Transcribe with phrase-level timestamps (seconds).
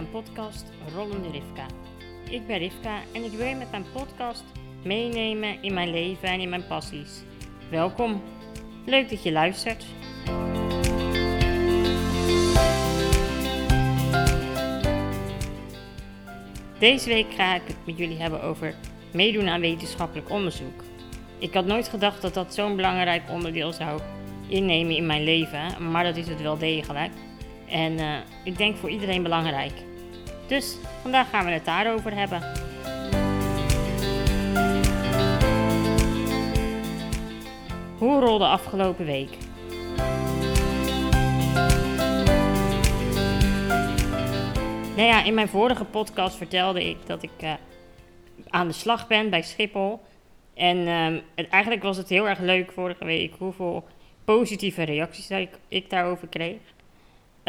[0.00, 1.66] een podcast Rollende Rivka.
[2.30, 4.44] Ik ben Rivka en ik wil je met mijn podcast
[4.84, 7.22] meenemen in mijn leven en in mijn passies.
[7.70, 8.22] Welkom,
[8.86, 9.84] leuk dat je luistert.
[16.78, 18.74] Deze week ga ik het met jullie hebben over
[19.12, 20.82] meedoen aan wetenschappelijk onderzoek.
[21.38, 24.00] Ik had nooit gedacht dat dat zo'n belangrijk onderdeel zou
[24.48, 27.12] innemen in mijn leven, maar dat is het wel degelijk.
[27.68, 29.72] En uh, ik denk voor iedereen belangrijk.
[30.50, 32.42] Dus vandaag gaan we het daarover hebben.
[37.98, 39.30] Hoe rolde afgelopen week?
[44.96, 47.52] Nou ja, in mijn vorige podcast vertelde ik dat ik uh,
[48.48, 50.00] aan de slag ben bij Schiphol.
[50.54, 50.86] En
[51.34, 53.84] het, eigenlijk was het heel erg leuk vorige week hoeveel
[54.24, 56.58] positieve reacties ik, ik daarover kreeg.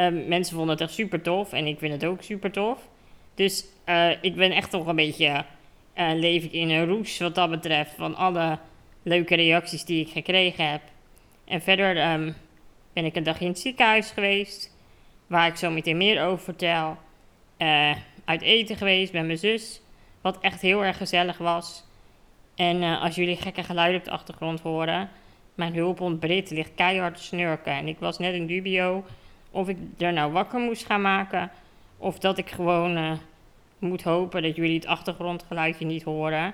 [0.02, 2.88] Um, mensen vonden het echt super tof en ik vind het ook super tof.
[3.36, 5.46] Dus uh, ik ben echt toch een beetje
[5.96, 8.60] uh, leef ik in een roes wat dat betreft van alle
[9.04, 10.82] leuke reacties die ik gekregen heb.
[11.46, 12.36] En verder um,
[12.94, 14.76] ben ik een dag in het ziekenhuis geweest,
[15.28, 16.98] waar ik zo meteen meer over vertel.
[17.58, 19.82] Uh, uit eten geweest met mijn zus,
[20.22, 21.84] wat echt heel erg gezellig was.
[22.56, 25.10] En als jullie gekke geluiden op de achtergrond horen,
[25.56, 27.74] mijn hulphond Brit ligt keihard te snurken.
[27.74, 29.04] En ik was net in dubio
[29.52, 31.52] of ik er nou wakker moest gaan maken.
[31.98, 33.12] Of dat ik gewoon uh,
[33.80, 36.54] moet hopen dat jullie het achtergrondgeluidje niet horen.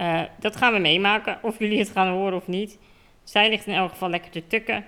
[0.00, 2.78] Uh, dat gaan we meemaken, of jullie het gaan horen of niet.
[3.24, 4.84] Zij ligt in elk geval lekker te tukken.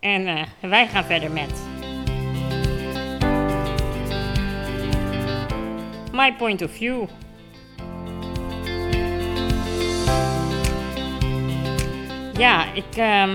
[0.00, 1.62] En uh, wij gaan verder met.
[6.12, 7.06] My point of view.
[12.36, 12.96] Ja, ik.
[12.96, 13.32] Uh,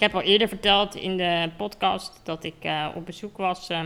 [0.00, 3.84] ik heb al eerder verteld in de podcast dat ik uh, op bezoek was uh,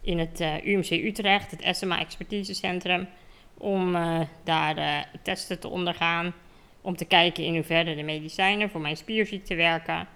[0.00, 3.08] in het uh, UMC Utrecht, het SMA Expertisecentrum,
[3.56, 3.96] om
[4.44, 6.34] daar testen te ondergaan.
[6.80, 10.08] Om te kijken in hoeverre de medicijnen voor mijn spierziekte werken.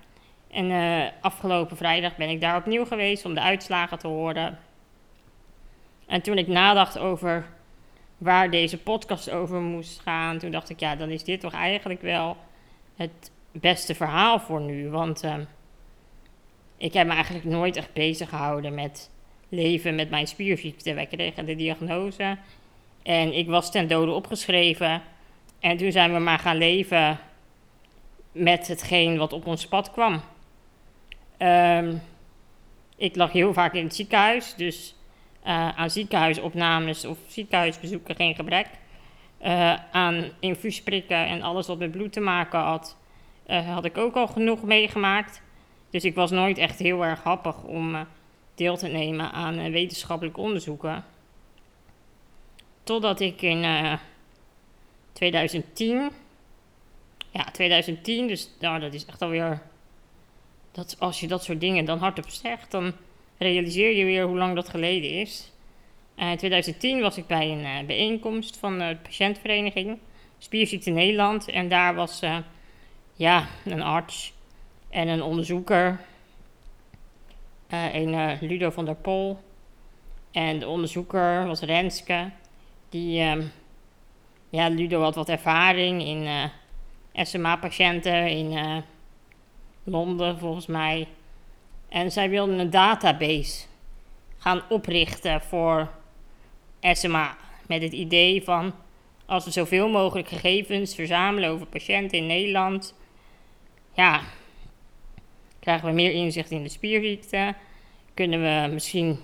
[0.51, 0.71] En
[1.21, 4.59] afgelopen vrijdag ben ik daar opnieuw geweest om de uitslagen te horen.
[6.07, 7.47] En toen ik nadacht over
[8.19, 12.03] waar deze podcast over moest gaan, toen dacht ik, ja, dan is dit toch eigenlijk
[12.03, 12.37] wel
[12.97, 14.91] het beste verhaal voor nu.
[14.91, 15.35] Want uh,
[16.77, 19.11] ik heb me eigenlijk nooit echt bezig gehouden met
[19.49, 20.95] leven met mijn spierziekte.
[20.95, 22.39] Wij kregen de diagnose
[23.03, 25.03] en ik was ten dode opgeschreven.
[25.61, 27.19] En toen zijn we maar gaan leven
[28.33, 30.21] met hetgeen wat op ons pad kwam.
[31.39, 32.03] Um,
[32.97, 34.95] ik lag heel vaak in het ziekenhuis, dus
[35.47, 38.67] uh, aan ziekenhuisopnames of ziekenhuisbezoeken geen gebrek.
[39.43, 42.97] Uh, aan infuusprikken en alles wat met bloed te maken had
[43.51, 45.43] uh, had ik ook al genoeg meegemaakt.
[45.91, 48.01] Dus ik was nooit echt heel erg happig om uh,
[48.55, 51.05] deel te nemen aan uh, wetenschappelijke onderzoeken.
[52.83, 53.99] Totdat ik in
[55.13, 56.11] 2010,
[57.31, 59.63] ja 2010, dus nou, dat is echt alweer,
[60.73, 62.93] dat, als je dat soort dingen dan hardop zegt, dan
[63.39, 65.53] realiseer je weer hoe lang dat geleden is.
[66.17, 69.99] in 2010 was ik bij een bijeenkomst van de patiëntvereniging
[70.43, 72.21] Spierziekte Nederland en daar was
[73.21, 74.33] ja, een arts
[74.89, 76.01] en een onderzoeker.
[77.73, 79.39] Uh, een uh, Ludo van der Pol.
[80.31, 82.31] En de onderzoeker was Renske.
[82.89, 83.53] Die, um,
[84.49, 86.45] ja, Ludo had wat ervaring in uh,
[87.13, 88.83] SMA-patiënten in
[89.85, 91.09] Londen, volgens mij.
[91.89, 93.67] En zij wilden een database
[94.39, 95.91] gaan oprichten voor
[96.81, 97.37] SMA.
[97.67, 98.75] Met het idee van
[99.27, 102.95] als we zoveel mogelijk gegevens verzamelen over patiënten in Nederland,
[103.93, 104.21] ja,
[105.61, 107.55] krijgen we meer inzicht in de spierziekte.
[108.15, 109.19] Kunnen we misschien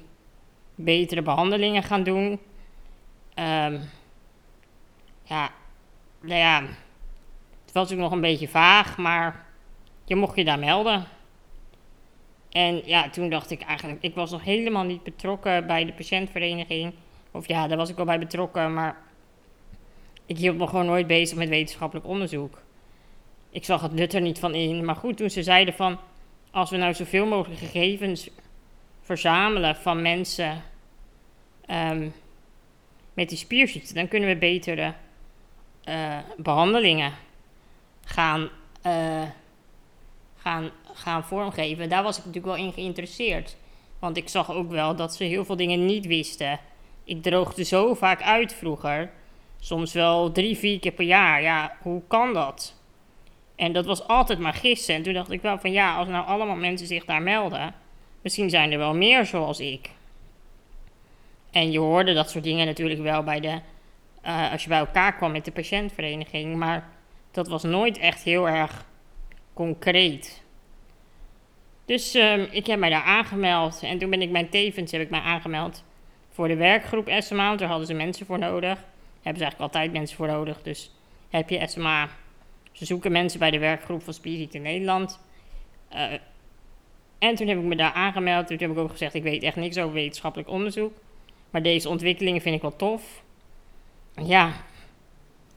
[0.74, 2.40] betere behandelingen gaan doen.
[3.34, 3.80] Um,
[5.22, 5.50] ja,
[6.20, 6.62] nou ja,
[7.64, 9.46] het was ook nog een beetje vaag, maar
[10.04, 11.06] je mocht je daar melden.
[12.50, 16.92] En ja, toen dacht ik eigenlijk, ik was nog helemaal niet betrokken bij de patiëntvereniging.
[17.30, 18.96] Of ja, daar was ik wel bij betrokken, maar
[20.26, 22.64] ik hield me gewoon nooit bezig met wetenschappelijk onderzoek
[23.56, 24.84] ik zag het nut er niet van in.
[24.84, 25.98] Maar goed, toen ze zeiden van,
[26.50, 28.28] als we nou zoveel mogelijk gegevens
[29.00, 30.62] verzamelen van mensen
[31.70, 32.14] um,
[33.14, 34.94] met die spierziekte, dan kunnen we betere
[35.88, 37.12] uh, behandelingen
[38.04, 38.48] gaan,
[38.86, 39.22] uh,
[40.36, 41.88] gaan, gaan vormgeven.
[41.88, 43.56] Daar was ik natuurlijk wel in geïnteresseerd.
[43.98, 46.60] Want ik zag ook wel dat ze heel veel dingen niet wisten.
[47.04, 49.10] Ik droogde zo vaak uit vroeger.
[49.60, 51.42] Soms wel drie, vier keer per jaar.
[51.42, 52.75] Ja, hoe kan dat?
[53.56, 54.94] En dat was altijd maar gissen.
[54.94, 57.74] En toen dacht ik wel van ja, als nou allemaal mensen zich daar melden,
[58.22, 59.90] misschien zijn er wel meer zoals ik.
[61.50, 63.60] En je hoorde dat soort dingen natuurlijk wel bij de,
[64.22, 66.56] eh, als je bij elkaar kwam met de patiëntvereniging.
[66.56, 66.88] Maar
[67.30, 68.84] dat was nooit echt heel erg
[69.52, 70.42] concreet.
[71.84, 73.82] Dus ehm, ik heb mij daar aangemeld.
[73.82, 75.84] En toen ben ik mijn tevens heb ik mij aangemeld
[76.30, 77.56] voor de werkgroep SMA.
[77.56, 78.78] Daar hadden ze mensen voor nodig.
[79.22, 80.62] Hebben ze eigenlijk altijd mensen voor nodig.
[80.62, 80.90] Dus
[81.30, 82.08] heb je SMA.
[82.76, 85.20] Ze zoeken mensen bij de werkgroep van Spirit in Nederland.
[85.94, 86.12] Uh,
[87.18, 88.46] en toen heb ik me daar aangemeld.
[88.46, 90.92] Toen heb ik ook gezegd, ik weet echt niks over wetenschappelijk onderzoek.
[91.50, 93.22] Maar deze ontwikkelingen vind ik wel tof.
[94.24, 94.52] Ja,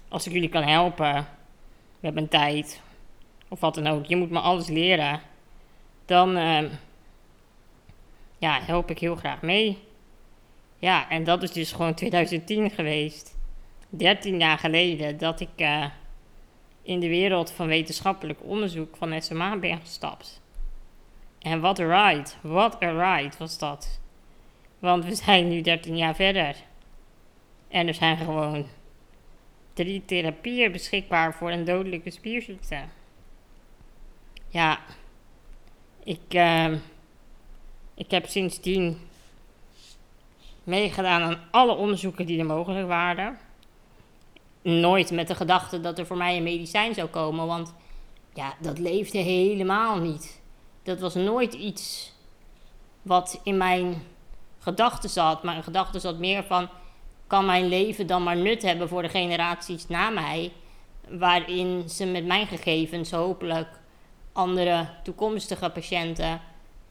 [0.07, 1.27] als ik jullie kan helpen
[1.99, 2.81] met mijn tijd
[3.47, 4.05] of wat dan ook.
[4.05, 5.21] Je moet me alles leren.
[6.05, 6.63] Dan uh,
[8.37, 9.77] ja, help ik heel graag mee.
[10.77, 13.37] Ja, en dat is dus gewoon 2010 geweest.
[13.89, 15.85] 13 jaar geleden dat ik uh,
[16.89, 20.41] in de wereld van wetenschappelijk onderzoek van SMA ben gestapt.
[21.39, 23.99] En wat een ride, wat een ride was dat.
[24.79, 26.55] Want we zijn nu 13 jaar verder.
[27.67, 28.65] En er zijn gewoon
[29.73, 32.83] drie therapieën beschikbaar voor een dodelijke spierziekte.
[34.47, 34.79] Ja,
[36.03, 36.73] ik, uh,
[37.93, 38.97] ik heb sindsdien
[40.63, 43.39] meegedaan aan alle onderzoeken die er mogelijk waren.
[44.61, 47.73] Nooit met de gedachte dat er voor mij een medicijn zou komen, want
[48.33, 50.41] ja, dat leefde helemaal niet.
[50.83, 52.13] Dat was nooit iets
[53.01, 54.03] wat in mijn
[54.59, 55.43] gedachten zat.
[55.43, 56.69] Mijn gedachten zat meer van:
[57.27, 60.51] kan mijn leven dan maar nut hebben voor de generaties na mij?
[61.09, 63.79] Waarin ze met mijn gegevens hopelijk
[64.31, 66.41] andere toekomstige patiënten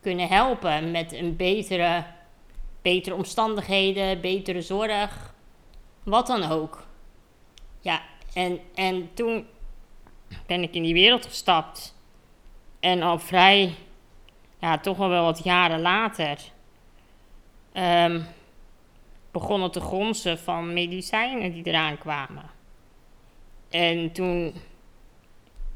[0.01, 2.05] kunnen helpen met een betere,
[2.83, 5.35] betere omstandigheden, betere zorg,
[6.03, 6.88] wat dan ook.
[7.81, 8.03] Ja,
[8.35, 9.47] en, en toen
[10.47, 11.97] ben ik in die wereld gestapt.
[12.81, 13.75] En al vrij,
[14.59, 16.39] ja, toch wel wat jaren later,
[17.73, 18.27] um,
[19.31, 22.51] begonnen te gronzen van medicijnen die eraan kwamen.
[23.71, 24.55] En toen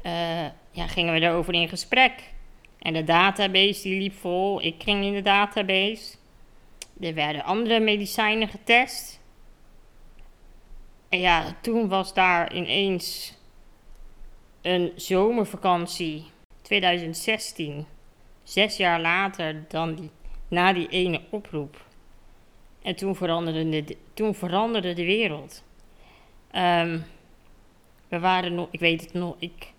[0.03, 2.33] uh, ja, gingen we erover in gesprek.
[2.79, 4.61] En de database die liep vol.
[4.61, 6.15] Ik ging in de database.
[6.99, 9.19] Er werden andere medicijnen getest.
[11.13, 13.33] En ja, toen was daar ineens
[14.61, 16.25] een zomervakantie
[16.61, 17.85] 2016.
[18.43, 20.09] Zes jaar later dan die,
[20.47, 21.85] na die ene oproep.
[22.81, 25.63] En toen veranderde de, toen veranderde de wereld.
[26.55, 27.03] Um,
[28.07, 29.71] we waren nog, ik weet het nog, ik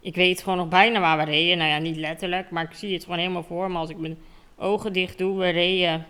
[0.00, 1.58] ik weet gewoon nog bijna waar we reden.
[1.58, 4.18] Nou ja, niet letterlijk, maar ik zie het gewoon helemaal voor me als ik mijn
[4.56, 5.38] ogen dicht doe.
[5.38, 6.06] We reden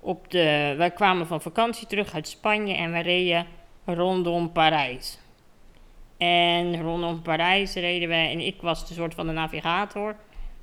[0.00, 0.74] op de.
[0.76, 3.46] Wij kwamen van vakantie terug uit Spanje en we reden
[3.84, 5.18] rondom Parijs.
[6.16, 10.16] En rondom Parijs reden we en ik was de soort van de navigator.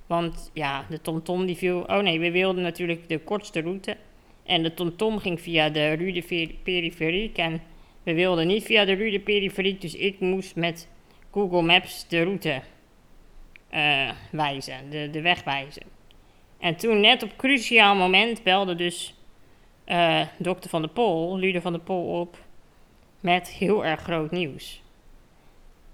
[0.07, 1.79] Want ja, de TomTom die viel.
[1.79, 3.97] Oh nee, we wilden natuurlijk de kortste route.
[4.43, 7.41] En de TomTom ging via de Rue de Peripherique.
[7.41, 7.61] En
[8.03, 10.89] we wilden niet via de Rue de Peripherique, dus ik moest met
[11.31, 12.61] Google Maps de route
[13.73, 15.83] uh, wijzen, de, de weg wijzen.
[16.59, 19.15] En toen net op cruciaal moment belde dus
[19.85, 22.37] uh, dokter Van de Pol, Lude van de Pol op
[23.21, 24.81] met heel erg groot nieuws.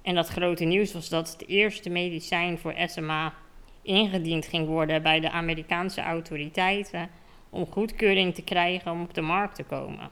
[0.01, 3.33] En dat grote nieuws was dat het eerste medicijn voor SMA
[3.81, 7.09] ingediend ging worden bij de Amerikaanse autoriteiten
[7.49, 10.09] om goedkeuring te krijgen om op de markt te komen.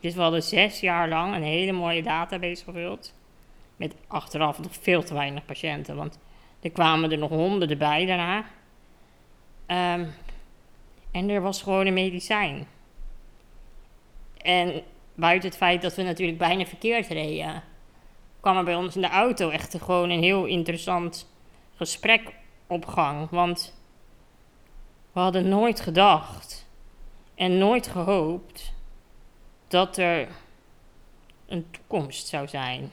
[0.00, 3.14] Dus we hadden zes jaar lang een hele mooie database gevuld
[3.76, 5.96] met achteraf nog veel te weinig patiënten.
[5.96, 6.18] Want
[6.60, 8.38] er kwamen er nog honderden bij daarna.
[9.66, 10.12] Um,
[11.10, 12.66] en er was gewoon een medicijn.
[14.36, 14.82] En
[15.16, 17.62] buiten het feit dat we natuurlijk bijna verkeerd reden,
[18.40, 21.30] kwam er bij ons in de auto echt gewoon een heel interessant
[21.74, 22.34] gesprek
[22.66, 23.30] op gang.
[23.30, 23.74] Want
[25.12, 26.66] we hadden nooit gedacht
[27.34, 28.74] en nooit gehoopt
[29.68, 30.28] dat er
[31.46, 32.92] een toekomst zou zijn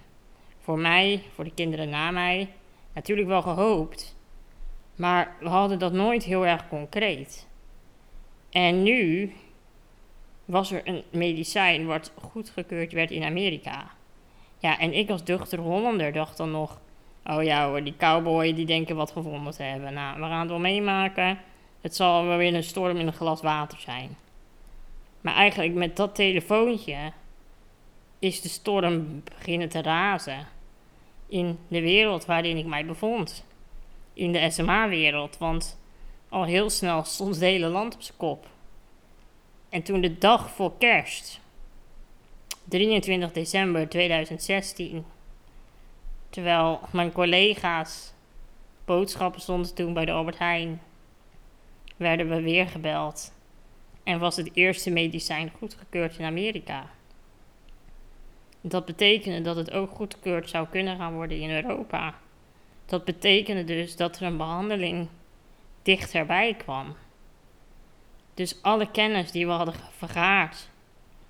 [0.60, 2.50] voor mij, voor de kinderen na mij,
[2.94, 4.15] natuurlijk wel gehoopt.
[4.96, 7.48] Maar we hadden dat nooit heel erg concreet.
[8.50, 9.34] En nu
[10.53, 13.91] was er een medicijn wat goedgekeurd werd in Amerika.
[14.60, 16.79] Ja, en ik als duchter Hollander dacht dan nog...
[17.25, 19.93] Oh ja hoor, die cowboy die denken wat gevonden te hebben.
[19.93, 21.39] Nou, we gaan het wel meemaken.
[21.81, 24.17] Het zal wel weer een storm in een glas water zijn.
[25.22, 27.12] Maar eigenlijk met dat telefoontje
[28.19, 30.48] is de storm beginnen te razen
[31.27, 33.45] in de wereld waarin ik mij bevond.
[34.13, 35.79] In de SMA-wereld, want
[36.29, 38.48] al heel snel stond het hele land op zijn kop.
[39.74, 41.39] En toen de dag voor kerst,
[42.63, 45.06] 23 december 2016,
[46.30, 48.13] terwijl mijn collega's
[48.86, 50.82] boodschappen stonden toen bij de Albert Heijn,
[51.98, 53.34] werden we weer gebeld.
[54.03, 56.89] En was het eerste medicijn goedgekeurd in Amerika.
[58.62, 62.15] Dat betekende dat het ook goedgekeurd zou kunnen gaan worden in Europa.
[62.86, 65.08] Dat betekende dus dat er een behandeling
[65.82, 66.96] dichterbij kwam.
[68.34, 70.70] Dus alle kennis die we hadden vergaard.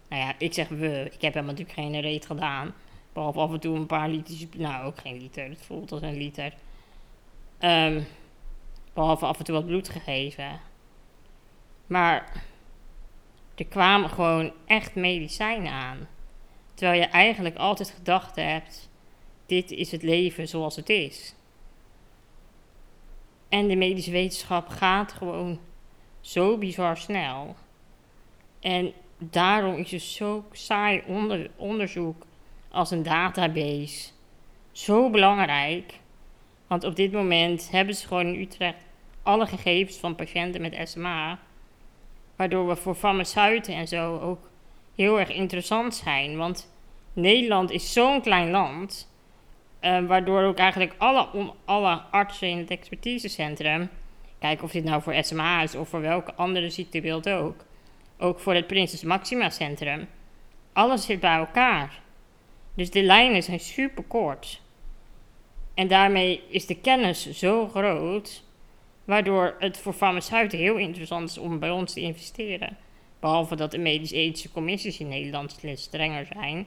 [0.10, 1.10] Nou ja, ik zeg we.
[1.12, 2.74] Ik heb hem natuurlijk geen reet gedaan.
[3.14, 4.46] Behalve af en toe een paar liters.
[4.58, 5.50] Nou, ook geen liter.
[5.50, 6.54] Het voelt als een liter.
[7.60, 8.02] Ehm,
[8.94, 10.60] behalve af en toe wat bloed gegeven.
[11.88, 12.44] Maar
[13.56, 16.08] er kwamen gewoon echt medicijnen aan.
[16.74, 18.90] Terwijl je eigenlijk altijd gedacht hebt:
[19.46, 21.36] dit is het leven zoals het is.
[23.50, 25.60] En de medische wetenschap gaat gewoon
[26.24, 27.56] zo bizar snel.
[28.60, 32.26] En daarom is het zo saai onder, onderzoek
[32.72, 34.10] als een database
[34.72, 36.00] zo belangrijk.
[36.68, 38.86] Want op dit moment hebben ze gewoon in Utrecht
[39.24, 41.40] alle gegevens van patiënten met SMA.
[42.36, 44.50] Waardoor we voor farmaceuten en zo ook
[44.96, 46.38] heel erg interessant zijn.
[46.38, 46.72] Want
[47.14, 49.12] Nederland is zo'n klein land.
[49.82, 51.28] Uh, waardoor ook eigenlijk alle,
[51.66, 53.90] alle artsen in het expertisecentrum.
[54.44, 57.66] Kijk of dit nou voor SMA is of voor welke andere ziektebeeld ook.
[58.18, 60.08] Ook voor het Prinses Maxima Centrum.
[60.74, 62.02] Alles zit bij elkaar.
[62.74, 64.62] Dus de lijnen zijn super kort.
[65.74, 68.44] En daarmee is de kennis zo groot,
[69.06, 72.78] waardoor het voor farmaceuten heel interessant is om bij ons te investeren.
[73.20, 76.66] Behalve dat de medisch-ethische commissies in Nederland strenger zijn.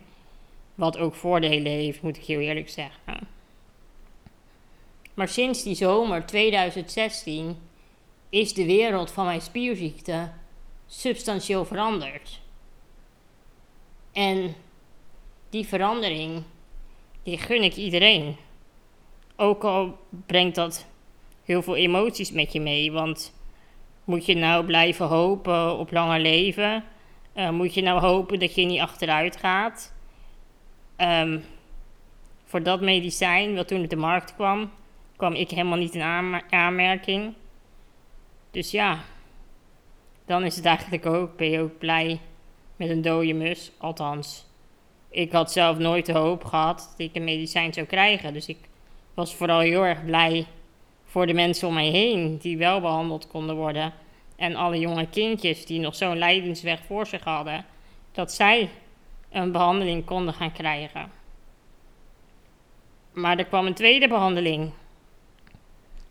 [0.75, 3.29] Wat ook voordelen heeft, moet ik heel eerlijk zeggen.
[5.15, 7.57] Maar sinds die zomer 2016
[8.29, 10.31] is de wereld van mijn spierziekte
[10.87, 12.41] substantieel veranderd.
[14.13, 14.55] En
[15.51, 16.43] die verandering,
[17.23, 18.37] die gun ik iedereen.
[19.37, 20.87] Ook al brengt dat
[21.45, 22.93] heel veel emoties met je mee.
[22.93, 23.35] Want
[24.05, 26.85] moet je nou blijven hopen op langer leven?
[27.37, 29.95] Uh, moet je nou hopen dat je niet achteruit gaat?
[30.99, 31.45] Um,
[32.45, 34.71] voor dat medicijn, wat toen op de markt kwam,
[35.17, 37.35] kwam ik helemaal niet in aanmerking.
[38.57, 39.05] Dus ja,
[40.27, 42.21] dan is het eigenlijk ook, ben je ook blij
[42.77, 43.71] met een dode mus.
[43.79, 44.47] Althans,
[45.09, 48.33] ik had zelf nooit de hoop gehad dat ik een medicijn zou krijgen.
[48.33, 48.59] Dus ik
[49.15, 50.47] was vooral heel erg blij
[51.05, 53.93] voor de mensen om mij heen die wel behandeld konden worden.
[54.37, 57.65] En alle jonge kindjes die nog zo'n lijdensweg voor zich hadden,
[58.13, 58.71] dat zij
[59.31, 61.11] een behandeling konden gaan krijgen.
[63.13, 64.71] Maar er kwam een tweede behandeling.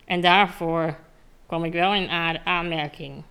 [0.05, 1.03] En daarvoor
[1.45, 2.09] kwam ik wel in
[2.43, 3.23] aanmerking.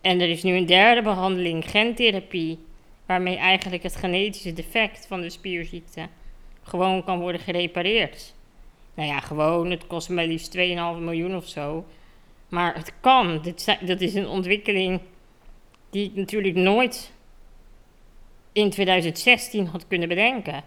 [0.00, 2.58] En er is nu een derde behandeling, gentherapie,
[3.06, 6.08] waarmee eigenlijk het genetische defect van de spierziekte
[6.62, 8.34] gewoon kan worden gerepareerd.
[8.94, 10.62] Nou ja, gewoon, het kost maar liefst 2,5
[11.00, 11.84] miljoen of zo.
[12.48, 13.42] Maar het kan.
[13.42, 15.00] Dit, dat is een ontwikkeling
[15.90, 17.12] die ik natuurlijk nooit
[18.52, 20.62] in 2016 had kunnen bedenken.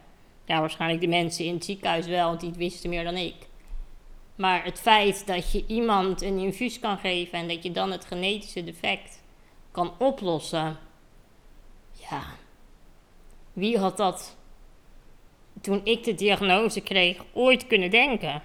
[0.46, 3.36] Ja, waarschijnlijk de mensen in het ziekenhuis wel, want die wisten meer dan ik.
[4.40, 8.06] Maar het feit dat je iemand een infuus kan geven en dat je dan het
[8.06, 9.22] genetische defect
[9.72, 10.78] kan oplossen.
[12.10, 12.24] Ja,
[13.54, 14.38] wie had dat
[15.62, 18.42] toen ik de diagnose kreeg ooit kunnen denken?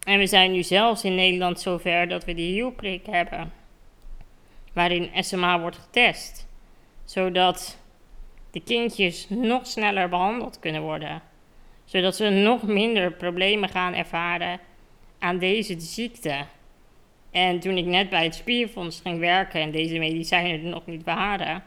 [0.00, 3.52] En we zijn nu zelfs in Nederland zover dat we de hielprik hebben,
[4.72, 6.46] waarin SMA wordt getest,
[7.04, 7.78] zodat
[8.50, 11.22] de kindjes nog sneller behandeld kunnen worden,
[11.84, 14.60] zodat ze nog minder problemen gaan ervaren
[15.18, 16.44] aan deze ziekte.
[17.30, 21.04] En toen ik net bij het Spierfonds ging werken en deze medicijnen er nog niet
[21.04, 21.62] waren,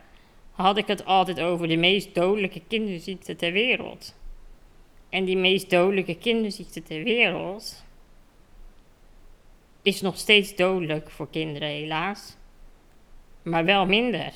[0.52, 4.16] had ik het altijd over de meest dodelijke kinderziekte ter wereld.
[5.10, 7.86] En die meest dodelijke kinderziekte ter wereld
[9.82, 12.38] is nog steeds dodelijk voor kinderen, helaas.
[13.42, 14.32] Maar wel minder.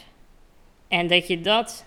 [0.87, 1.85] En dat je dat,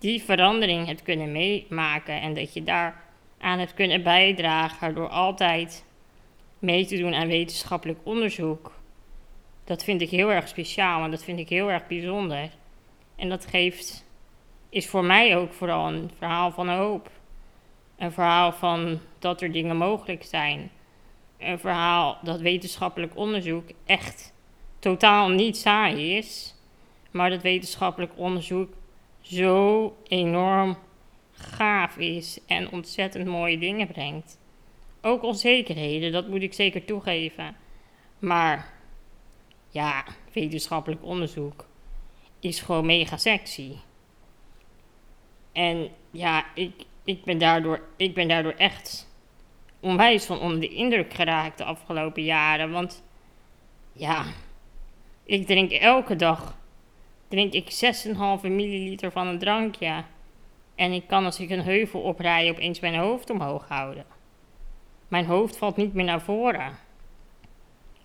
[0.00, 3.02] die verandering hebt kunnen meemaken en dat je daar
[3.38, 5.84] aan hebt kunnen bijdragen door altijd
[6.58, 8.72] mee te doen aan wetenschappelijk onderzoek.
[9.64, 12.50] Dat vind ik heel erg speciaal en dat vind ik heel erg bijzonder.
[13.16, 14.04] En dat geeft,
[14.68, 17.10] is voor mij ook vooral een verhaal van hoop.
[17.98, 20.70] Een verhaal van dat er dingen mogelijk zijn.
[21.38, 24.32] Een verhaal dat wetenschappelijk onderzoek echt
[24.78, 26.54] totaal niet saai is.
[27.10, 28.72] Maar dat wetenschappelijk onderzoek
[29.20, 30.76] zo enorm
[31.32, 34.38] gaaf is en ontzettend mooie dingen brengt.
[35.02, 37.56] Ook onzekerheden, dat moet ik zeker toegeven.
[38.18, 38.72] Maar
[39.68, 41.66] ja, wetenschappelijk onderzoek
[42.40, 43.72] is gewoon mega sexy.
[45.52, 49.08] En ja, ik, ik, ben daardoor, ik ben daardoor echt
[49.80, 52.70] onwijs van onder de indruk geraakt de afgelopen jaren.
[52.70, 53.02] Want
[53.92, 54.24] ja,
[55.30, 56.58] Ik drink elke dag
[57.30, 60.04] drink ik 6,5 milliliter van een drankje.
[60.74, 64.04] En ik kan als ik een heuvel oprij opeens mijn hoofd omhoog houden.
[65.08, 66.78] Mijn hoofd valt niet meer naar voren.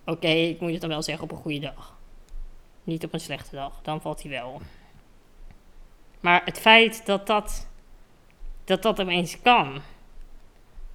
[0.04, 1.96] Oké, ik moet het dan wel zeggen op een goede dag.
[2.84, 4.60] Niet op een slechte dag, dan valt hij wel.
[6.20, 7.68] Maar het feit dat dat,
[8.64, 9.80] dat, dat opeens kan.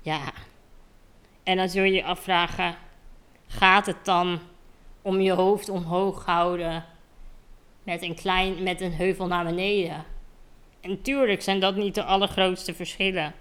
[0.02, 0.34] Ja.
[1.44, 2.76] En dan zul je je afvragen:
[3.48, 4.40] gaat het dan
[5.02, 6.86] om je hoofd omhoog houden
[7.84, 10.06] met een, klein, met een heuvel naar beneden?
[10.82, 13.34] En natuurlijk zijn dat niet de allergrootste verschillen.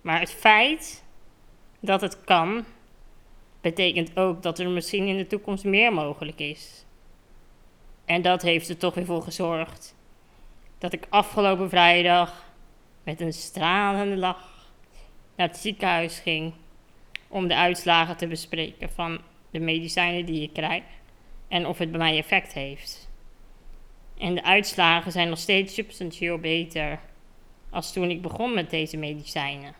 [0.00, 1.04] Maar het feit
[1.80, 2.64] dat het kan,
[3.60, 6.84] betekent ook dat er misschien in de toekomst meer mogelijk is.
[8.04, 9.94] En dat heeft er toch weer voor gezorgd
[10.78, 12.44] dat ik afgelopen vrijdag
[13.02, 14.72] met een stralende lach
[15.36, 16.52] naar het ziekenhuis ging
[17.28, 19.20] om de uitslagen te bespreken van
[19.50, 20.82] de medicijnen die ik krijg
[21.48, 23.09] en of het bij mij effect heeft.
[24.20, 27.00] En de uitslagen zijn nog steeds substantieel beter
[27.70, 29.74] als toen ik begon met deze medicijnen.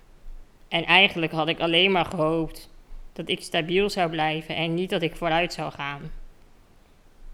[0.68, 2.70] En eigenlijk had ik alleen maar gehoopt
[3.12, 6.12] dat ik stabiel zou blijven en niet dat ik vooruit zou gaan.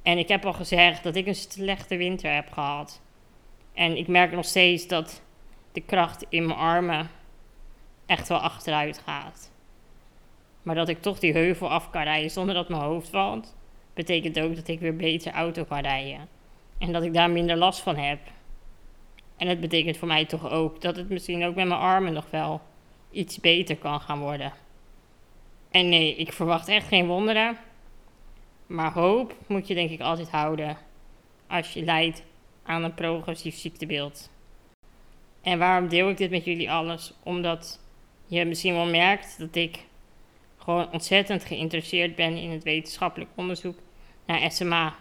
[0.03, 3.03] En ik heb al gezegd dat ik een slechte winter heb gehad.
[3.75, 5.23] En ik merk nog steeds dat
[5.73, 7.11] de kracht in mijn armen
[8.07, 9.53] echt wel achteruit gaat.
[10.63, 13.57] Maar dat ik toch die heuvel af kan rijden zonder dat mijn hoofd valt,
[13.95, 16.36] betekent ook dat ik weer beter auto kan rijden.
[16.79, 18.21] En dat ik daar minder last van heb.
[19.37, 22.31] En het betekent voor mij toch ook dat het misschien ook met mijn armen nog
[22.31, 22.61] wel
[23.11, 24.53] iets beter kan gaan worden.
[25.71, 27.57] En nee, ik verwacht echt geen wonderen.
[28.67, 30.77] Maar hoop moet je denk ik altijd houden
[31.47, 32.23] als je lijdt
[32.63, 34.31] aan een progressief ziektebeeld.
[35.43, 37.13] En waarom deel ik dit met jullie alles?
[37.23, 37.81] Omdat
[38.27, 39.79] je misschien wel merkt dat ik
[40.57, 43.79] gewoon ontzettend geïnteresseerd ben in het wetenschappelijk onderzoek
[44.27, 44.95] naar SMA.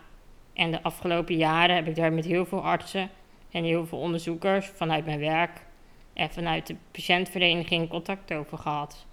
[0.55, 3.09] En de afgelopen jaren heb ik daar met heel veel artsen
[3.51, 5.65] en heel veel onderzoekers vanuit mijn werk
[6.13, 9.05] en vanuit de patiëntvereniging contact over gehad.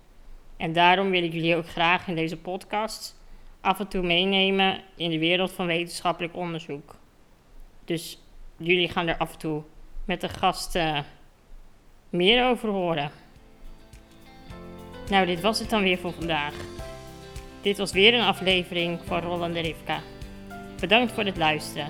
[0.57, 3.21] En daarom wil ik jullie ook graag in deze podcast
[3.61, 6.97] af en toe meenemen in de wereld van wetenschappelijk onderzoek.
[7.85, 8.19] Dus
[8.57, 9.63] jullie gaan er af en toe
[10.05, 11.05] met de gasten
[12.09, 13.11] meer over horen.
[15.11, 16.55] Nou, dit was het dan weer voor vandaag.
[17.61, 20.01] Dit was weer een aflevering van Rollende Rivka.
[20.83, 21.89] Bedankt voor het luisteren.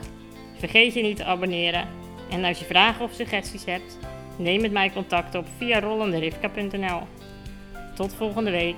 [0.59, 1.88] Vergeet je niet te abonneren.
[2.31, 3.98] En als je vragen of suggesties hebt,
[4.38, 7.00] neem met mij contact op via rollenderivka.nl.
[7.94, 8.76] Tot volgende week.